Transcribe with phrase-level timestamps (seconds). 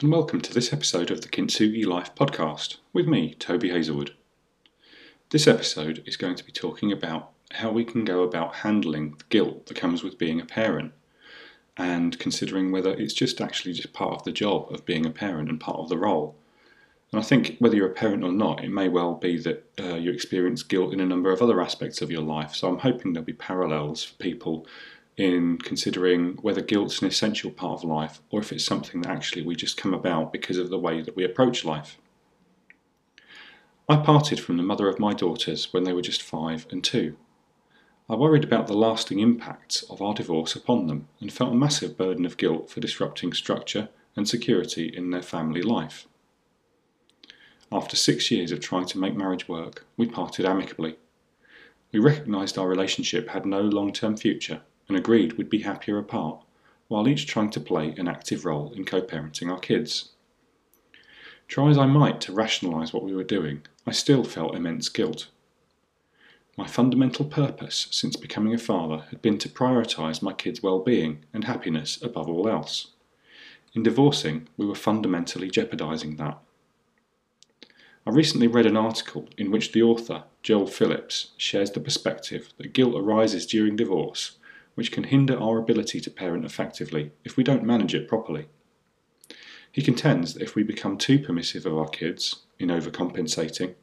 [0.00, 4.14] and welcome to this episode of the Kintsugi Life podcast with me, Toby Hazelwood.
[5.30, 9.24] This episode is going to be talking about how we can go about handling the
[9.28, 10.92] guilt that comes with being a parent
[11.76, 15.48] and considering whether it's just actually just part of the job of being a parent
[15.48, 16.36] and part of the role.
[17.10, 19.96] And I think whether you're a parent or not, it may well be that uh,
[19.96, 22.54] you experience guilt in a number of other aspects of your life.
[22.54, 24.64] So I'm hoping there'll be parallels for people
[25.18, 29.42] in considering whether guilt's an essential part of life or if it's something that actually
[29.42, 31.98] we just come about because of the way that we approach life.
[33.88, 37.16] I parted from the mother of my daughters when they were just five and two.
[38.08, 41.98] I worried about the lasting impacts of our divorce upon them and felt a massive
[41.98, 46.06] burden of guilt for disrupting structure and security in their family life.
[47.72, 50.96] After six years of trying to make marriage work, we parted amicably.
[51.90, 56.42] We recognised our relationship had no long term future and agreed we'd be happier apart,
[56.88, 60.10] while each trying to play an active role in co parenting our kids.
[61.46, 65.28] Try as I might to rationalise what we were doing, I still felt immense guilt.
[66.56, 71.24] My fundamental purpose since becoming a father had been to prioritise my kids' well being
[71.32, 72.88] and happiness above all else.
[73.74, 76.38] In divorcing, we were fundamentally jeopardising that.
[78.06, 82.72] I recently read an article in which the author, Joel Phillips, shares the perspective that
[82.72, 84.37] guilt arises during divorce
[84.78, 88.46] which can hinder our ability to parent effectively if we don't manage it properly.
[89.72, 93.74] He contends that if we become too permissive of our kids, in overcompensating,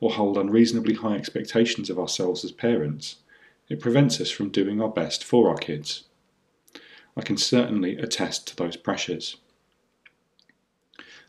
[0.00, 3.16] or hold unreasonably high expectations of ourselves as parents,
[3.68, 6.04] it prevents us from doing our best for our kids.
[7.14, 9.36] I can certainly attest to those pressures.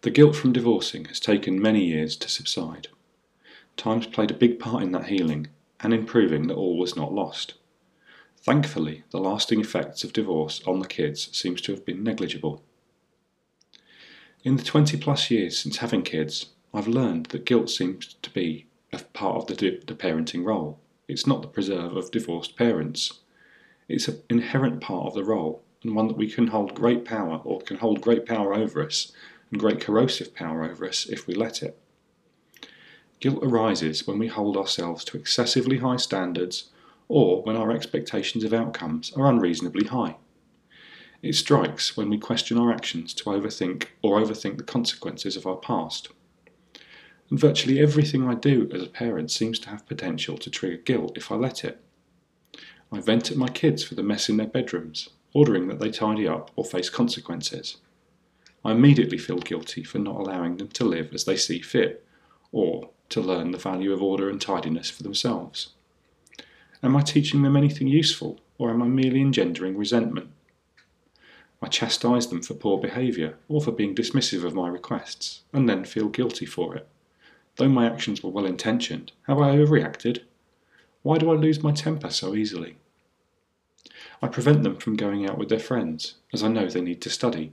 [0.00, 2.88] The guilt from divorcing has taken many years to subside.
[3.76, 5.46] Time's played a big part in that healing
[5.78, 7.54] and in proving that all was not lost.
[8.44, 12.62] Thankfully, the lasting effects of divorce on the kids seems to have been negligible.
[14.42, 18.66] In the 20 plus years since having kids, I've learned that guilt seems to be
[18.92, 20.78] a part of the, the parenting role.
[21.08, 23.20] It's not the preserve of divorced parents.
[23.88, 27.40] It's an inherent part of the role, and one that we can hold great power,
[27.44, 29.10] or can hold great power over us,
[29.50, 31.78] and great corrosive power over us if we let it.
[33.20, 36.68] Guilt arises when we hold ourselves to excessively high standards
[37.08, 40.16] or when our expectations of outcomes are unreasonably high.
[41.22, 45.56] It strikes when we question our actions to overthink or overthink the consequences of our
[45.56, 46.08] past.
[47.30, 51.16] And virtually everything I do as a parent seems to have potential to trigger guilt
[51.16, 51.80] if I let it.
[52.92, 56.28] I vent at my kids for the mess in their bedrooms, ordering that they tidy
[56.28, 57.78] up or face consequences.
[58.64, 62.06] I immediately feel guilty for not allowing them to live as they see fit,
[62.52, 65.73] or to learn the value of order and tidiness for themselves.
[66.84, 70.28] Am I teaching them anything useful, or am I merely engendering resentment?
[71.62, 75.86] I chastise them for poor behaviour or for being dismissive of my requests, and then
[75.86, 76.86] feel guilty for it.
[77.56, 80.24] Though my actions were well intentioned, have I overreacted?
[81.02, 82.76] Why do I lose my temper so easily?
[84.20, 87.08] I prevent them from going out with their friends, as I know they need to
[87.08, 87.52] study.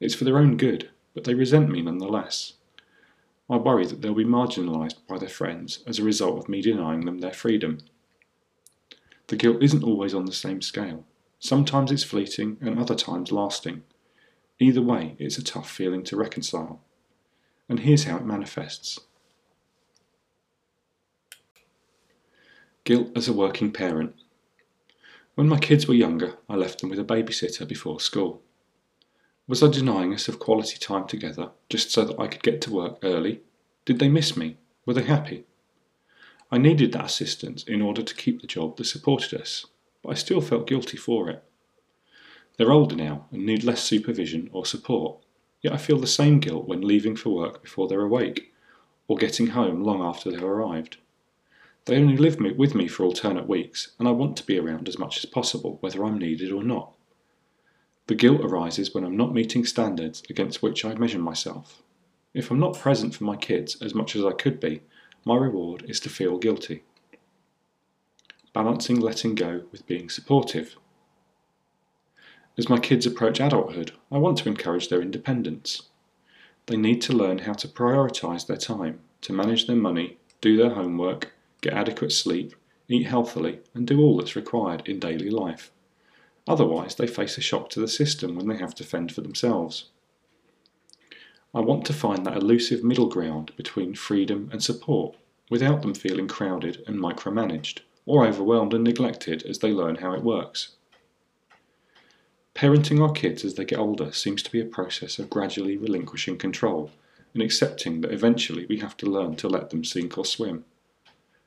[0.00, 2.54] It's for their own good, but they resent me nonetheless.
[3.50, 7.04] I worry that they'll be marginalised by their friends as a result of me denying
[7.04, 7.80] them their freedom.
[9.32, 11.06] The guilt isn't always on the same scale.
[11.38, 13.82] Sometimes it's fleeting and other times lasting.
[14.58, 16.82] Either way, it's a tough feeling to reconcile.
[17.66, 19.00] And here's how it manifests
[22.84, 24.16] Guilt as a working parent.
[25.34, 28.42] When my kids were younger, I left them with a babysitter before school.
[29.48, 32.70] Was I denying us of quality time together just so that I could get to
[32.70, 33.40] work early?
[33.86, 34.58] Did they miss me?
[34.84, 35.46] Were they happy?
[36.52, 39.64] I needed that assistance in order to keep the job that supported us,
[40.02, 41.42] but I still felt guilty for it.
[42.58, 45.24] They're older now and need less supervision or support,
[45.62, 48.52] yet I feel the same guilt when leaving for work before they're awake,
[49.08, 50.98] or getting home long after they've arrived.
[51.86, 54.98] They only live with me for alternate weeks, and I want to be around as
[54.98, 56.92] much as possible, whether I'm needed or not.
[58.08, 61.82] The guilt arises when I'm not meeting standards against which I measure myself.
[62.34, 64.82] If I'm not present for my kids as much as I could be,
[65.24, 66.82] my reward is to feel guilty.
[68.52, 70.76] Balancing letting go with being supportive.
[72.58, 75.88] As my kids approach adulthood, I want to encourage their independence.
[76.66, 80.74] They need to learn how to prioritise their time to manage their money, do their
[80.74, 82.54] homework, get adequate sleep,
[82.88, 85.70] eat healthily, and do all that's required in daily life.
[86.46, 89.90] Otherwise, they face a shock to the system when they have to fend for themselves.
[91.54, 95.16] I want to find that elusive middle ground between freedom and support
[95.50, 100.22] without them feeling crowded and micromanaged, or overwhelmed and neglected as they learn how it
[100.22, 100.76] works.
[102.54, 106.38] Parenting our kids as they get older seems to be a process of gradually relinquishing
[106.38, 106.90] control
[107.34, 110.64] and accepting that eventually we have to learn to let them sink or swim.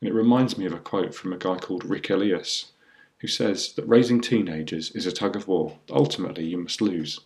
[0.00, 2.72] And it reminds me of a quote from a guy called Rick Elias,
[3.18, 7.20] who says that raising teenagers is a tug of war that ultimately you must lose.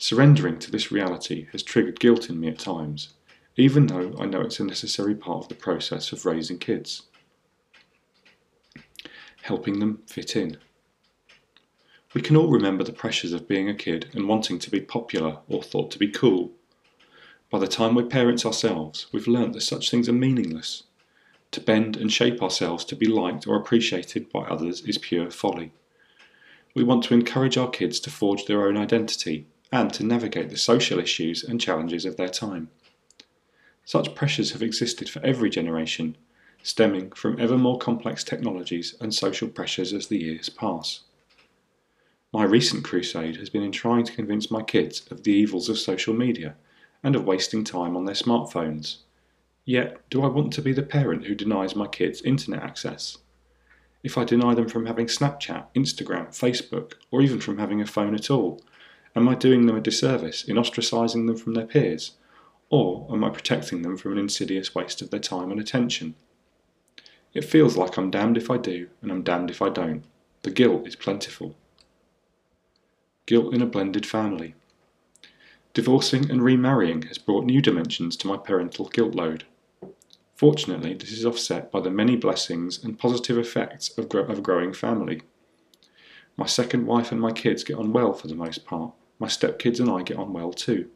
[0.00, 3.14] Surrendering to this reality has triggered guilt in me at times,
[3.56, 7.02] even though I know it's a necessary part of the process of raising kids.
[9.42, 10.58] Helping them fit in.
[12.14, 15.38] We can all remember the pressures of being a kid and wanting to be popular
[15.48, 16.52] or thought to be cool.
[17.50, 20.84] By the time we're parents ourselves, we've learnt that such things are meaningless.
[21.50, 25.72] To bend and shape ourselves to be liked or appreciated by others is pure folly.
[26.72, 30.56] We want to encourage our kids to forge their own identity and to navigate the
[30.56, 32.70] social issues and challenges of their time.
[33.84, 36.16] Such pressures have existed for every generation,
[36.62, 41.00] stemming from ever more complex technologies and social pressures as the years pass.
[42.32, 45.78] My recent crusade has been in trying to convince my kids of the evils of
[45.78, 46.56] social media
[47.02, 48.98] and of wasting time on their smartphones.
[49.64, 53.18] Yet, do I want to be the parent who denies my kids internet access?
[54.02, 58.14] If I deny them from having Snapchat, Instagram, Facebook, or even from having a phone
[58.14, 58.62] at all,
[59.14, 62.12] am I doing them a disservice in ostracising them from their peers?
[62.70, 66.14] Or am I protecting them from an insidious waste of their time and attention?
[67.34, 70.04] It feels like I'm damned if I do, and I'm damned if I don't.
[70.42, 71.56] The guilt is plentiful.
[73.26, 74.54] Guilt in a blended family.
[75.74, 79.44] Divorcing and remarrying has brought new dimensions to my parental guilt load.
[80.34, 84.42] Fortunately, this is offset by the many blessings and positive effects of, gro- of a
[84.42, 85.22] growing family.
[86.36, 88.92] My second wife and my kids get on well for the most part.
[89.18, 90.90] My stepkids and I get on well too.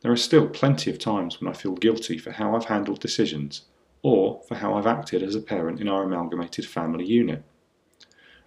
[0.00, 3.62] There are still plenty of times when I feel guilty for how I've handled decisions
[4.02, 7.44] or for how I've acted as a parent in our amalgamated family unit.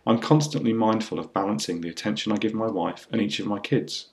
[0.05, 3.59] I'm constantly mindful of balancing the attention I give my wife and each of my
[3.59, 4.09] kids.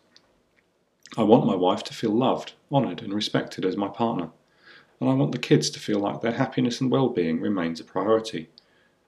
[1.16, 4.31] I want my wife to feel loved, honoured, and respected as my partner
[5.02, 7.84] and I want the kids to feel like their happiness and well being remains a
[7.84, 8.50] priority,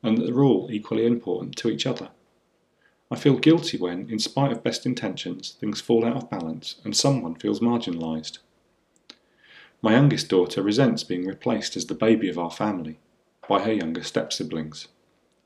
[0.02, 2.11] and that they're all equally important to each other.
[3.11, 6.97] I feel guilty when, in spite of best intentions, things fall out of balance and
[6.97, 8.39] someone feels marginalised.
[9.83, 12.99] My youngest daughter resents being replaced as the baby of our family
[13.49, 14.89] by her younger step siblings.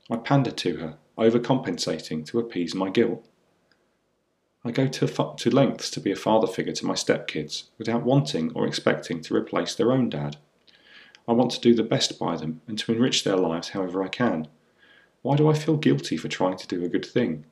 [0.09, 3.27] I pander to her, overcompensating to appease my guilt.
[4.63, 5.07] I go to,
[5.37, 9.35] to lengths to be a father figure to my stepkids without wanting or expecting to
[9.35, 10.37] replace their own dad.
[11.27, 14.07] I want to do the best by them and to enrich their lives however I
[14.07, 14.47] can.
[15.21, 17.45] Why do I feel guilty for trying to do a good thing?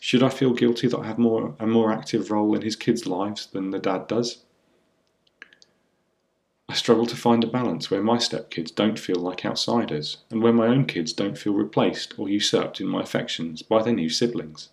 [0.00, 3.06] Should I feel guilty that I have more, a more active role in his kids'
[3.06, 4.44] lives than the dad does?
[6.68, 10.52] I struggle to find a balance where my stepkids don't feel like outsiders and where
[10.52, 14.70] my own kids don't feel replaced or usurped in my affections by their new siblings.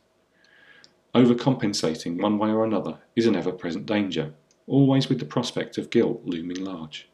[1.14, 4.33] Overcompensating one way or another is an ever present danger,
[4.66, 7.07] always with the prospect of guilt looming large.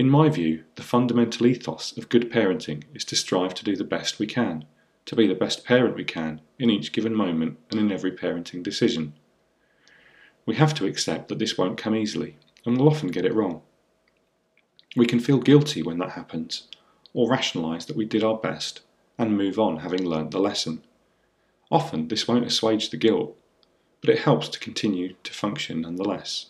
[0.00, 3.84] In my view, the fundamental ethos of good parenting is to strive to do the
[3.84, 4.64] best we can,
[5.04, 8.62] to be the best parent we can in each given moment and in every parenting
[8.62, 9.12] decision.
[10.46, 13.60] We have to accept that this won't come easily, and we'll often get it wrong.
[14.96, 16.66] We can feel guilty when that happens,
[17.12, 18.80] or rationalise that we did our best
[19.18, 20.82] and move on having learnt the lesson.
[21.70, 23.36] Often this won't assuage the guilt,
[24.00, 26.49] but it helps to continue to function nonetheless.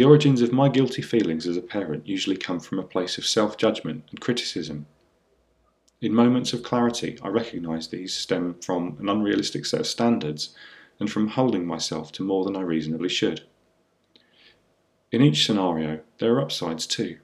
[0.00, 3.26] The origins of my guilty feelings as a parent usually come from a place of
[3.26, 4.86] self judgment and criticism.
[6.00, 10.56] In moments of clarity, I recognise these stem from an unrealistic set of standards
[10.98, 13.42] and from holding myself to more than I reasonably should.
[15.12, 17.18] In each scenario, there are upsides too.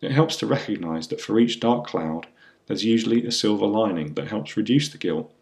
[0.00, 2.26] It helps to recognise that for each dark cloud,
[2.66, 5.32] there's usually a silver lining that helps reduce the guilt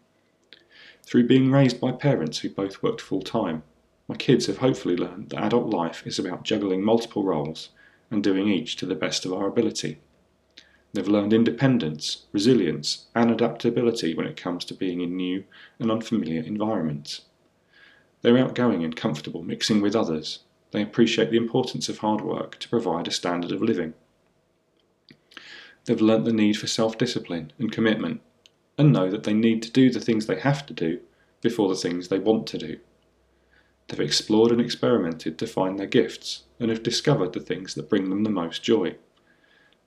[1.01, 3.63] through being raised by parents who both worked full time,
[4.07, 7.69] my kids have hopefully learned that adult life is about juggling multiple roles
[8.11, 9.99] and doing each to the best of our ability.
[10.93, 15.43] They've learned independence, resilience, and adaptability when it comes to being in new
[15.79, 17.21] and unfamiliar environments.
[18.21, 20.39] They're outgoing and comfortable mixing with others.
[20.71, 23.93] They appreciate the importance of hard work to provide a standard of living.
[25.85, 28.21] They've learnt the need for self discipline and commitment
[28.77, 30.99] and know that they need to do the things they have to do
[31.41, 32.79] before the things they want to do.
[33.87, 38.09] They've explored and experimented to find their gifts and have discovered the things that bring
[38.09, 38.95] them the most joy.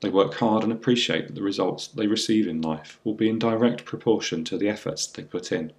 [0.00, 3.38] They work hard and appreciate that the results they receive in life will be in
[3.38, 5.72] direct proportion to the efforts they put in.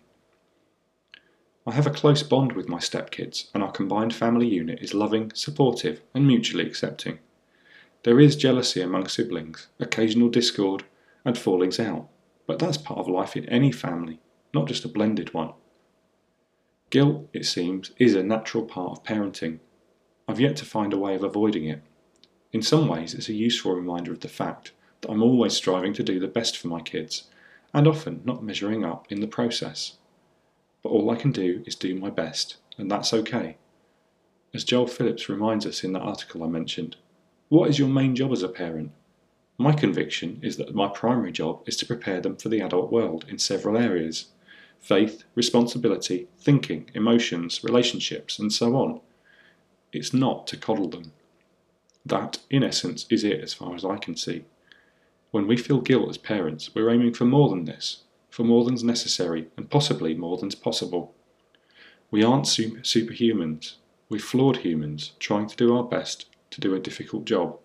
[1.65, 5.31] I have a close bond with my stepkids, and our combined family unit is loving,
[5.35, 7.19] supportive, and mutually accepting.
[8.03, 10.83] There is jealousy among siblings, occasional discord,
[11.23, 12.09] and fallings out,
[12.47, 14.19] but that's part of life in any family,
[14.53, 15.53] not just a blended one.
[16.89, 19.59] Guilt, it seems, is a natural part of parenting.
[20.27, 21.83] I've yet to find a way of avoiding it.
[22.51, 26.03] In some ways, it's a useful reminder of the fact that I'm always striving to
[26.03, 27.25] do the best for my kids,
[27.75, 29.97] and often not measuring up in the process.
[30.81, 33.57] But all I can do is do my best, and that's okay.
[34.51, 36.95] As Joel Phillips reminds us in the article I mentioned,
[37.49, 38.91] what is your main job as a parent?
[39.59, 43.25] My conviction is that my primary job is to prepare them for the adult world
[43.29, 44.29] in several areas
[44.79, 49.01] faith, responsibility, thinking, emotions, relationships, and so on.
[49.91, 51.11] It's not to coddle them.
[52.05, 54.45] That, in essence, is it as far as I can see.
[55.31, 58.83] When we feel guilt as parents, we're aiming for more than this, for more than's
[58.83, 61.13] necessary, and possibly more than's possible.
[62.09, 63.75] We aren't super- superhumans,
[64.09, 67.59] we're flawed humans trying to do our best to do a difficult job.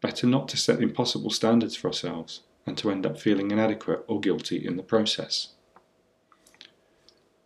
[0.00, 4.20] Better not to set impossible standards for ourselves and to end up feeling inadequate or
[4.20, 5.54] guilty in the process.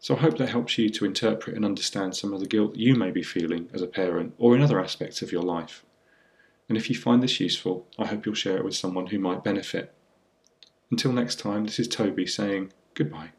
[0.02, 2.97] So I hope that helps you to interpret and understand some of the guilt you
[2.97, 5.85] may be feeling as a parent or in other aspects of your life.
[6.68, 9.44] And if you find this useful, I hope you'll share it with someone who might
[9.44, 9.94] benefit.
[10.90, 13.30] Until next time, this is Toby saying goodbye.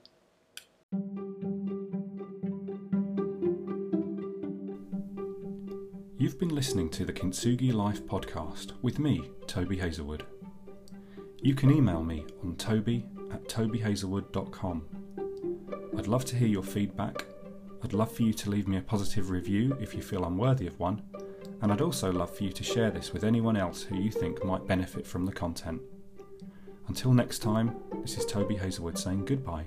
[6.17, 10.25] You've been listening to the Kintsugi Life podcast with me, Toby Hazelwood.
[11.41, 15.02] You can email me on toby at tobyhazelwood.com
[15.97, 17.25] I'd love to hear your feedback.
[17.83, 20.67] I'd love for you to leave me a positive review if you feel I'm worthy
[20.67, 21.01] of one,
[21.61, 24.43] and I'd also love for you to share this with anyone else who you think
[24.43, 25.81] might benefit from the content.
[26.87, 29.65] Until next time, this is Toby Hazelwood saying goodbye.